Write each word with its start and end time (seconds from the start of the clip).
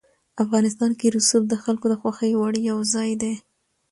افغانستان 0.43 0.91
کې 0.99 1.07
رسوب 1.15 1.43
د 1.49 1.53
خلکو 1.63 1.85
د 1.89 1.93
خوښې 2.01 2.31
وړ 2.39 2.53
یو 2.69 2.77
ځای 2.93 3.11
دی. 3.21 3.33